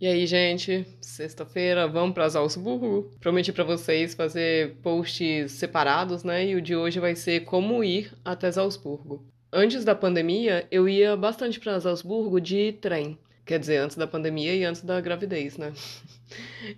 [0.00, 3.10] E aí, gente, sexta-feira, vamos para Salzburgo?
[3.18, 6.46] Prometi para vocês fazer posts separados, né?
[6.46, 9.26] E o de hoje vai ser como ir até Salzburgo.
[9.52, 13.18] Antes da pandemia, eu ia bastante para Salzburgo de trem.
[13.48, 15.72] Quer dizer, antes da pandemia e antes da gravidez, né?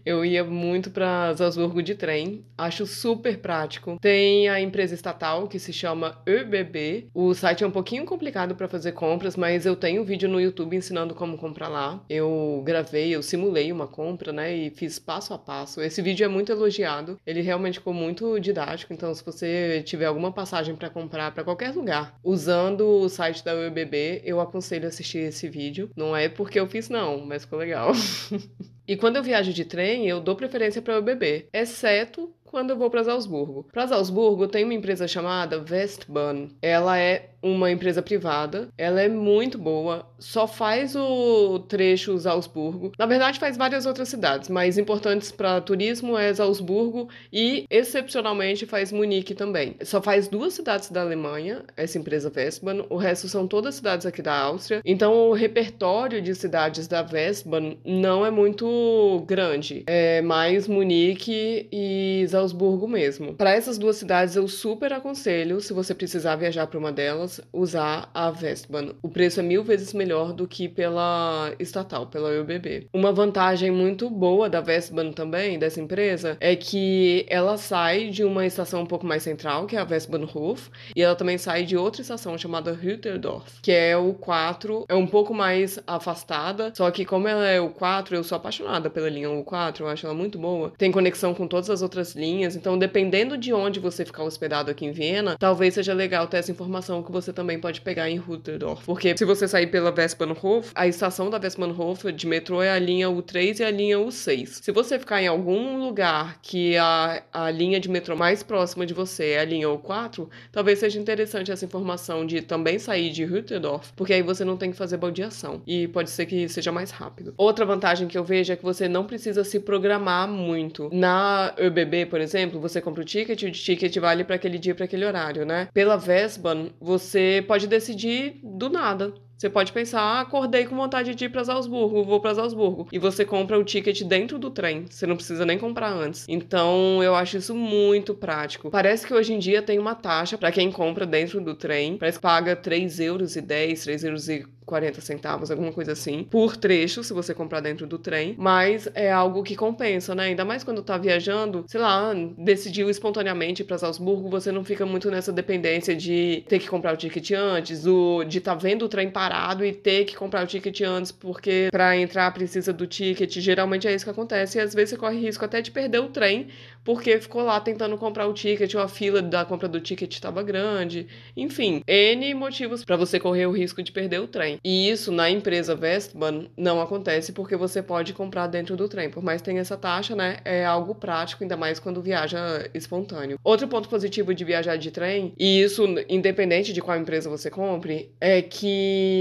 [0.07, 3.99] Eu ia muito para Salzburgo de trem, acho super prático.
[4.01, 7.09] Tem a empresa estatal que se chama ÖBB.
[7.13, 10.41] O site é um pouquinho complicado para fazer compras, mas eu tenho um vídeo no
[10.41, 12.01] YouTube ensinando como comprar lá.
[12.09, 15.81] Eu gravei, eu simulei uma compra, né, e fiz passo a passo.
[15.81, 17.19] Esse vídeo é muito elogiado.
[17.27, 21.75] Ele realmente ficou muito didático, então se você tiver alguma passagem para comprar para qualquer
[21.75, 25.91] lugar, usando o site da ÖBB, eu aconselho assistir esse vídeo.
[25.97, 27.93] Não é porque eu fiz não, mas ficou legal.
[28.89, 32.77] E quando eu viajo de trem, eu dou preferência para o bebê, exceto quando eu
[32.77, 33.67] vou para Salzburgo.
[33.73, 36.49] Para Salzburgo tem uma empresa chamada Westbahn.
[36.61, 38.69] Ela é uma empresa privada.
[38.77, 42.93] Ela é muito boa, só faz o trecho Salzburgo.
[42.99, 48.93] Na verdade, faz várias outras cidades, mas importantes para turismo é Salzburgo e, excepcionalmente, faz
[48.93, 49.77] Munique também.
[49.83, 54.21] Só faz duas cidades da Alemanha, essa empresa Westbahn, o resto são todas cidades aqui
[54.21, 54.83] da Áustria.
[54.85, 59.85] Então, o repertório de cidades da Westbahn não é muito grande.
[59.87, 62.40] É mais Munique e Salzburgo
[62.89, 63.35] mesmo.
[63.35, 68.11] Para essas duas cidades, eu super aconselho, se você precisar viajar para uma delas, usar
[68.15, 68.95] a Vestban.
[69.03, 72.89] O preço é mil vezes melhor do que pela estatal, pela UBB.
[72.93, 78.47] Uma vantagem muito boa da Vestban também, dessa empresa, é que ela sai de uma
[78.47, 82.03] estação um pouco mais central, que é a Westbahnhof, e ela também sai de outra
[82.03, 87.29] estação chamada Hütterdorf, que é o 4, é um pouco mais afastada, só que como
[87.29, 90.73] ela é o 4, eu sou apaixonada pela linha U4, eu acho ela muito boa.
[90.77, 94.87] Tem conexão com todas as outras linhas, então dependendo de onde você ficar hospedado aqui
[94.87, 98.85] em Viena, talvez seja legal ter essa informação que você também pode pegar em Ruterdorf.
[98.85, 103.09] Porque se você sair pela Westbahnhof, a estação da Westbahnhof de metrô é a linha
[103.09, 104.61] U3 e a linha U6.
[104.63, 108.95] Se você ficar em algum lugar que a, a linha de metrô mais próxima de
[108.95, 113.93] você é a linha U4, talvez seja interessante essa informação de também sair de Ruterdorf,
[113.95, 117.35] porque aí você não tem que fazer baldeação e pode ser que seja mais rápido.
[117.37, 120.89] Outra vantagem que eu vejo é que você não precisa se programar muito.
[120.93, 124.85] Na ÖBB, por exemplo, você compra o ticket, o ticket vale para aquele dia, para
[124.85, 125.69] aquele horário, né?
[125.73, 129.13] Pela você você pode decidir do nada.
[129.41, 132.87] Você pode pensar, ah, acordei com vontade de ir para Salzburgo, vou para Salzburgo.
[132.93, 134.85] E você compra o ticket dentro do trem.
[134.87, 136.27] Você não precisa nem comprar antes.
[136.29, 138.69] Então, eu acho isso muito prático.
[138.71, 141.97] Parece que hoje em dia tem uma taxa para quem compra dentro do trem.
[141.97, 144.29] Parece que paga 3,10 euros, 3 euros
[144.71, 149.11] 40 centavos, alguma coisa assim, por trecho, se você comprar dentro do trem, mas é
[149.11, 150.27] algo que compensa, né?
[150.27, 155.11] Ainda mais quando tá viajando, sei lá, decidiu espontaneamente para Salzburgo, você não fica muito
[155.11, 159.11] nessa dependência de ter que comprar o ticket antes, o, de tá vendo o trem
[159.31, 163.39] parado e ter que comprar o ticket antes, porque para entrar precisa do ticket.
[163.39, 166.09] Geralmente é isso que acontece, e às vezes você corre risco até de perder o
[166.09, 166.49] trem,
[166.83, 170.43] porque ficou lá tentando comprar o ticket, ou a fila da compra do ticket estava
[170.43, 171.07] grande.
[171.37, 174.59] Enfim, N motivos para você correr o risco de perder o trem.
[174.65, 179.11] E isso na empresa Westbahn não acontece porque você pode comprar dentro do trem.
[179.11, 180.39] Por mais que tenha essa taxa, né?
[180.45, 183.39] É algo prático, ainda mais quando viaja espontâneo.
[183.45, 188.11] Outro ponto positivo de viajar de trem, e isso independente de qual empresa você compre,
[188.21, 189.20] é que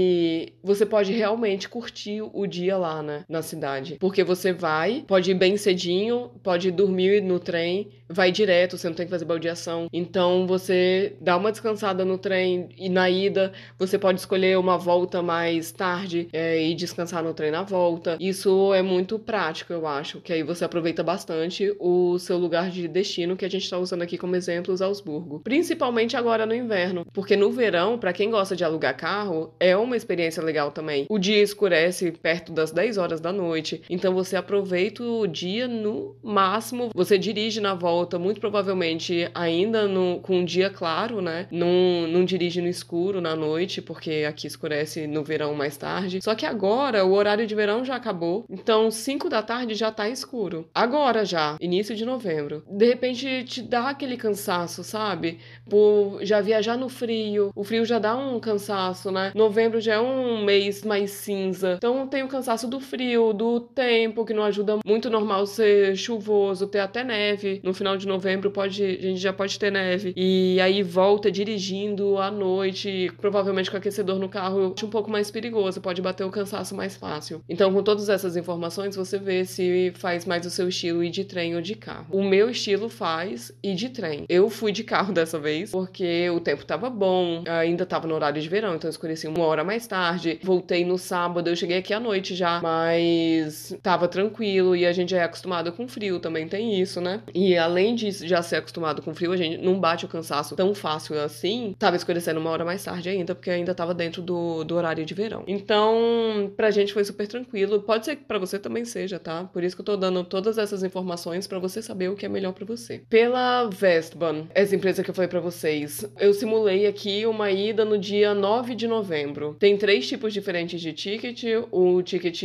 [0.62, 3.24] você pode realmente curtir o dia lá, né?
[3.28, 3.96] Na cidade.
[3.98, 8.94] Porque você vai, pode ir bem cedinho, pode dormir no trem, vai direto, você não
[8.94, 9.88] tem que fazer baldeação.
[9.92, 15.22] Então você dá uma descansada no trem e na ida você pode escolher uma volta
[15.22, 18.16] mais tarde é, e descansar no trem na volta.
[18.20, 22.88] Isso é muito prático, eu acho, que aí você aproveita bastante o seu lugar de
[22.88, 25.40] destino que a gente está usando aqui como exemplo, Salzburgo.
[25.40, 29.96] Principalmente agora no inverno, porque no verão, para quem gosta de alugar carro, é uma
[29.96, 31.06] experiência legal também.
[31.08, 36.16] O dia escurece perto das 10 horas da noite, então você aproveita o dia no
[36.22, 36.90] máximo.
[36.94, 41.48] Você dirige na volta, muito provavelmente ainda no, com um dia claro, né?
[41.50, 46.20] Não, não dirige no escuro na noite, porque aqui escurece no verão mais tarde.
[46.22, 50.08] Só que agora o horário de verão já acabou, então 5 da tarde já tá
[50.08, 50.68] escuro.
[50.72, 52.62] Agora já, início de novembro.
[52.70, 55.40] De repente te dá aquele cansaço, sabe?
[55.68, 59.32] Por já viajar no frio, o frio já dá um cansaço, né?
[59.34, 61.74] Novembro já é um mês mais cinza.
[61.76, 66.66] Então tem o cansaço do frio, do tempo que não ajuda muito normal ser chuvoso,
[66.66, 67.60] ter até neve.
[67.62, 70.12] No final de novembro pode, a gente já pode ter neve.
[70.16, 75.80] E aí volta dirigindo à noite, provavelmente com aquecedor no carro, um pouco mais perigoso,
[75.80, 77.42] pode bater o cansaço mais fácil.
[77.48, 81.24] Então, com todas essas informações, você vê se faz mais o seu estilo ir de
[81.24, 82.06] trem ou de carro.
[82.10, 84.24] O meu estilo faz ir de trem.
[84.28, 88.40] Eu fui de carro dessa vez, porque o tempo tava bom, ainda tava no horário
[88.40, 90.40] de verão, então escurecia uma hora hora mais tarde.
[90.42, 95.14] Voltei no sábado, eu cheguei aqui à noite já, mas tava tranquilo e a gente
[95.14, 97.22] é acostumado com frio, também tem isso, né?
[97.32, 100.74] E além disso, já ser acostumado com frio, a gente não bate o cansaço tão
[100.74, 101.72] fácil assim.
[101.78, 105.14] Tava escurecendo uma hora mais tarde ainda, porque ainda tava dentro do, do horário de
[105.14, 105.44] verão.
[105.46, 107.80] Então, pra gente foi super tranquilo.
[107.82, 109.44] Pode ser que pra você também seja, tá?
[109.44, 112.28] Por isso que eu tô dando todas essas informações para você saber o que é
[112.28, 113.02] melhor para você.
[113.08, 117.96] Pela Vestban, essa empresa que eu falei para vocês, eu simulei aqui uma ida no
[117.96, 119.49] dia 9 de novembro.
[119.58, 121.42] Tem três tipos diferentes de ticket.
[121.70, 122.42] O ticket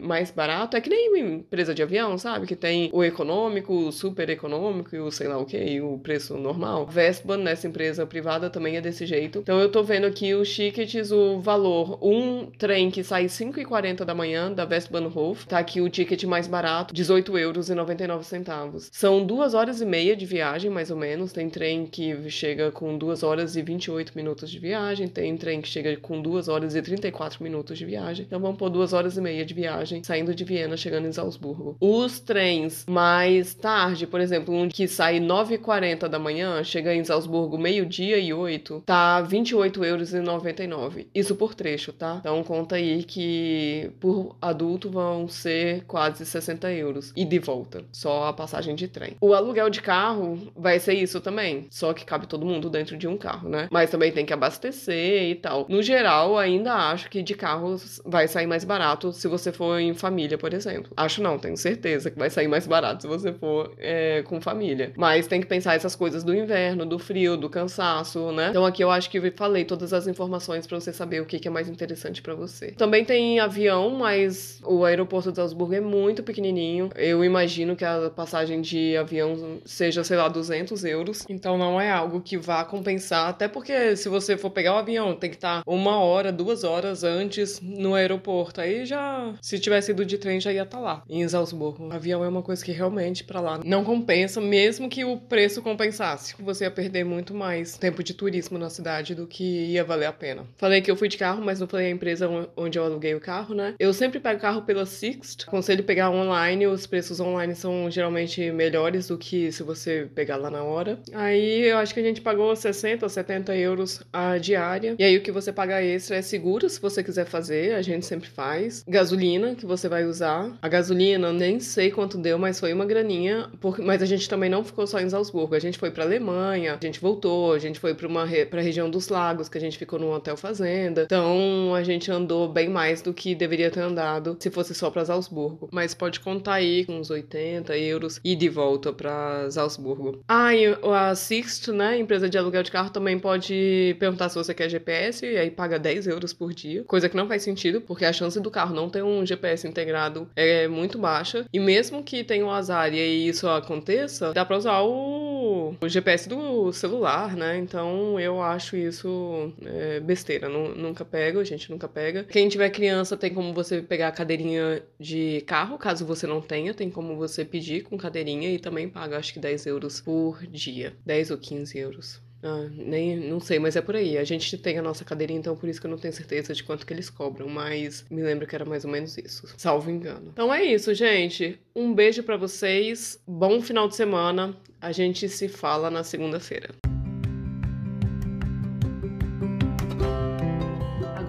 [0.00, 2.46] mais barato é que nem uma empresa de avião, sabe?
[2.46, 6.36] Que tem o econômico, o super econômico e o sei lá o que, o preço
[6.36, 6.86] normal.
[6.86, 9.40] Vestban, nessa empresa privada, também é desse jeito.
[9.40, 11.98] Então eu tô vendo aqui os tickets, o valor.
[12.02, 15.46] Um trem que sai 5h40 da manhã da Westbahnhof.
[15.46, 18.88] Tá aqui o ticket mais barato, 18 euros e 99 centavos.
[18.92, 21.32] São duas horas e meia de viagem, mais ou menos.
[21.32, 25.08] Tem trem que chega com duas horas e 28 minutos de viagem.
[25.08, 28.24] Tem trem que chega com duas horas e 34 minutos de viagem.
[28.26, 31.76] Então vamos por duas horas e meia de viagem, saindo de Viena, chegando em Salzburgo.
[31.80, 37.58] Os trens mais tarde, por exemplo, um que sai 9h40 da manhã, chega em Salzburgo
[37.58, 41.08] meio-dia e 8, tá 28 euros e 99.
[41.14, 42.18] Isso por trecho, tá?
[42.20, 47.12] Então conta aí que por adulto vão ser quase 60 euros.
[47.16, 47.84] E de volta.
[47.92, 49.16] Só a passagem de trem.
[49.20, 51.66] O aluguel de carro vai ser isso também.
[51.70, 53.68] Só que cabe todo mundo dentro de um carro, né?
[53.70, 55.66] Mas também tem que abastecer e tal.
[55.68, 59.94] No geral, ainda acho que de carro vai sair mais barato se você for em
[59.94, 60.92] família, por exemplo.
[60.96, 64.92] Acho não, tenho certeza que vai sair mais barato se você for é, com família.
[64.96, 68.48] Mas tem que pensar essas coisas do inverno, do frio, do cansaço, né?
[68.50, 71.46] Então aqui eu acho que eu falei todas as informações para você saber o que
[71.46, 72.72] é mais interessante para você.
[72.72, 76.90] Também tem avião, mas o aeroporto de Salzburgo é muito pequenininho.
[76.94, 81.24] Eu imagino que a passagem de avião seja, sei lá, 200 euros.
[81.28, 83.28] Então não é algo que vá compensar.
[83.28, 87.04] Até porque se você for pegar o avião, tem que estar uma hora, duas horas
[87.04, 88.60] antes no aeroporto.
[88.60, 91.92] Aí já, se tivesse ido de trem, já ia estar lá, em Salzburgo.
[91.92, 96.34] Avião é uma coisa que realmente para lá não compensa, mesmo que o preço compensasse.
[96.40, 100.12] Você ia perder muito mais tempo de turismo na cidade do que ia valer a
[100.12, 100.44] pena.
[100.56, 103.20] Falei que eu fui de carro, mas não falei a empresa onde eu aluguei o
[103.20, 103.74] carro, né?
[103.78, 105.44] Eu sempre pego carro pela Sixt.
[105.46, 110.50] Aconselho pegar online, os preços online são geralmente melhores do que se você pegar lá
[110.50, 110.98] na hora.
[111.12, 114.96] Aí eu acho que a gente pagou 60 ou 70 euros a diária.
[114.98, 118.06] E aí o que você paga extra é seguro, se você quiser fazer, a gente
[118.06, 118.84] sempre faz.
[118.86, 120.56] Gasolina que você vai usar.
[120.60, 123.50] A gasolina, nem sei quanto deu, mas foi uma graninha.
[123.60, 123.82] Porque...
[123.82, 125.54] Mas a gente também não ficou só em Salzburgo.
[125.54, 128.46] A gente foi pra Alemanha, a gente voltou, a gente foi pra uma re...
[128.46, 131.02] pra região dos lagos, que a gente ficou num hotel fazenda.
[131.02, 135.04] Então a gente andou bem mais do que deveria ter andado se fosse só pra
[135.04, 135.68] Salzburgo.
[135.72, 140.22] Mas pode contar aí com uns 80 euros e de volta pra Salzburgo.
[140.28, 144.54] Ah, e a Sixt, né, empresa de aluguel de carro, também pode perguntar se você
[144.54, 146.84] quer GPS e aí paga 10 euros por dia.
[146.84, 150.28] Coisa que não faz sentido, porque a chance do carro não ter um GPS integrado
[150.36, 151.44] é muito baixa.
[151.52, 156.28] E mesmo que tenha um azar e isso aconteça, dá pra usar o, o GPS
[156.28, 157.58] do celular, né?
[157.58, 160.48] Então eu acho isso é, besteira.
[160.48, 162.24] nunca pega, a gente nunca pega.
[162.24, 166.74] Quem tiver criança tem como você pegar a cadeirinha de carro, caso você não tenha,
[166.74, 170.94] tem como você pedir com cadeirinha e também paga acho que 10 euros por dia.
[171.04, 172.25] 10 ou 15 euros.
[172.46, 174.16] Ah, nem, não sei, mas é por aí.
[174.16, 176.62] A gente tem a nossa cadeirinha, então por isso que eu não tenho certeza de
[176.62, 180.30] quanto que eles cobram, mas me lembro que era mais ou menos isso, salvo engano.
[180.32, 181.58] Então é isso, gente.
[181.74, 184.56] Um beijo para vocês, bom final de semana.
[184.80, 186.68] A gente se fala na segunda-feira.